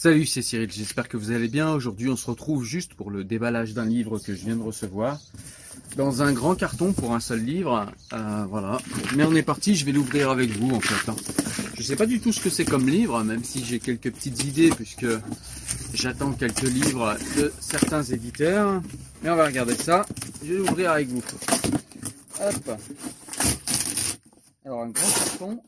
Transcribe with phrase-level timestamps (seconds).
[0.00, 1.72] Salut, c'est Cyril, j'espère que vous allez bien.
[1.72, 5.18] Aujourd'hui, on se retrouve juste pour le déballage d'un livre que je viens de recevoir.
[5.96, 7.90] Dans un grand carton pour un seul livre.
[8.12, 8.78] Euh, voilà.
[9.16, 11.10] Mais on est parti, je vais l'ouvrir avec vous en fait.
[11.10, 11.16] hein.
[11.74, 14.44] Je sais pas du tout ce que c'est comme livre, même si j'ai quelques petites
[14.44, 15.08] idées puisque
[15.94, 18.80] j'attends quelques livres de certains éditeurs.
[19.24, 20.06] Mais on va regarder ça.
[20.44, 21.24] Je vais l'ouvrir avec vous.
[22.40, 22.78] Hop.
[24.64, 25.60] Alors un grand carton.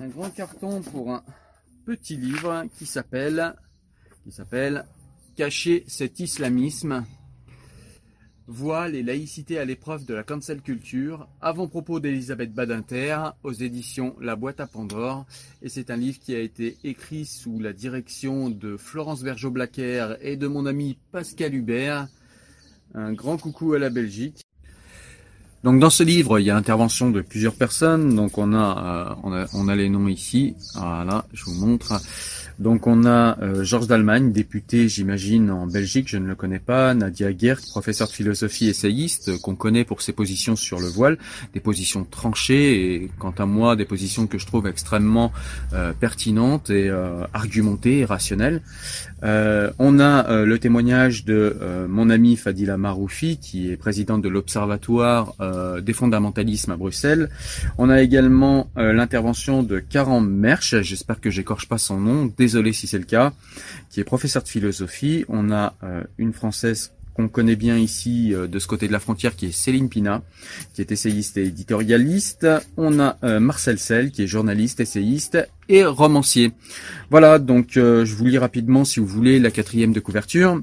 [0.00, 1.24] Un grand carton pour un
[1.86, 3.54] petit livre qui s'appelle
[5.36, 7.06] Cacher cet islamisme.
[8.48, 14.34] Voile et laïcité à l'épreuve de la cancel culture, avant-propos d'Elisabeth Badinter, aux éditions La
[14.34, 15.26] Boîte à Pandore.
[15.62, 20.36] Et c'est un livre qui a été écrit sous la direction de Florence Bergeau-Blacker et
[20.36, 22.08] de mon ami Pascal Hubert.
[22.94, 24.45] Un grand coucou à la Belgique.
[25.66, 28.14] Donc dans ce livre, il y a intervention de plusieurs personnes.
[28.14, 30.54] Donc on a, euh, on a, on a les noms ici.
[30.76, 32.00] Voilà, je vous montre.
[32.58, 36.94] Donc on a euh, Georges d'Allemagne, député, j'imagine, en Belgique, je ne le connais pas.
[36.94, 41.18] Nadia Gert, professeur de philosophie essayiste, euh, qu'on connaît pour ses positions sur le voile,
[41.52, 45.32] des positions tranchées et, quant à moi, des positions que je trouve extrêmement
[45.74, 48.62] euh, pertinentes et euh, argumentées et rationnelles.
[49.78, 51.56] On a le témoignage de
[51.88, 55.34] mon ami Fadila Maroufi, qui est présidente de l'Observatoire
[55.82, 57.28] des fondamentalismes à Bruxelles.
[57.76, 62.86] On a également l'intervention de Karan Mersch, j'espère que j'écorche pas son nom, désolé si
[62.86, 63.32] c'est le cas,
[63.90, 65.24] qui est professeur de philosophie.
[65.28, 69.00] On a euh, une française qu'on connaît bien ici euh, de ce côté de la
[69.00, 70.22] frontière, qui est Céline Pina,
[70.72, 72.46] qui est essayiste et éditorialiste.
[72.76, 75.36] On a euh, Marcel Sell, qui est journaliste, essayiste
[75.68, 76.52] et romancier.
[77.10, 80.62] Voilà, donc je vous lis rapidement, si vous voulez, la quatrième de couverture.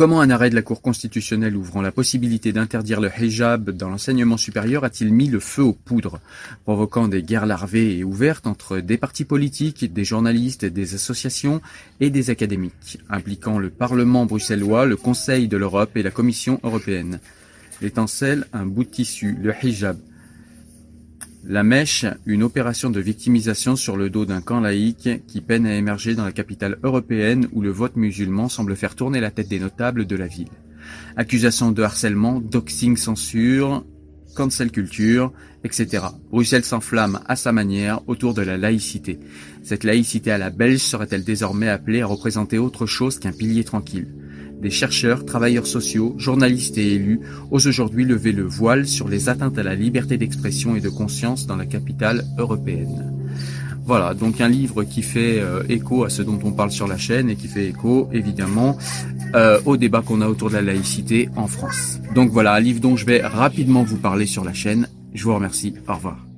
[0.00, 4.38] Comment un arrêt de la Cour constitutionnelle ouvrant la possibilité d'interdire le hijab dans l'enseignement
[4.38, 6.20] supérieur a-t-il mis le feu aux poudres,
[6.64, 11.60] provoquant des guerres larvées et ouvertes entre des partis politiques, des journalistes, des associations
[12.00, 17.20] et des académiques, impliquant le Parlement bruxellois, le Conseil de l'Europe et la Commission européenne?
[17.82, 19.98] L'étincelle, un bout de tissu, le hijab.
[21.44, 25.74] La Mèche, une opération de victimisation sur le dos d'un camp laïque qui peine à
[25.74, 29.58] émerger dans la capitale européenne où le vote musulman semble faire tourner la tête des
[29.58, 30.50] notables de la ville.
[31.16, 33.84] Accusations de harcèlement, doxing, censure,
[34.34, 35.32] cancel culture,
[35.64, 36.04] etc.
[36.30, 39.18] Bruxelles s'enflamme à sa manière autour de la laïcité.
[39.62, 44.08] Cette laïcité à la belge serait-elle désormais appelée à représenter autre chose qu'un pilier tranquille?
[44.60, 47.20] Des chercheurs, travailleurs sociaux, journalistes et élus
[47.50, 51.46] osent aujourd'hui lever le voile sur les atteintes à la liberté d'expression et de conscience
[51.46, 53.14] dans la capitale européenne.
[53.86, 56.98] Voilà, donc un livre qui fait euh, écho à ce dont on parle sur la
[56.98, 58.76] chaîne et qui fait écho évidemment
[59.34, 61.98] euh, au débat qu'on a autour de la laïcité en France.
[62.14, 64.88] Donc voilà, un livre dont je vais rapidement vous parler sur la chaîne.
[65.14, 66.29] Je vous remercie, au revoir.